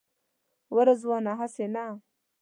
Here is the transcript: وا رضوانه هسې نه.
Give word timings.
وا 0.73 0.81
رضوانه 0.89 1.33
هسې 1.39 1.65
نه. 1.73 1.83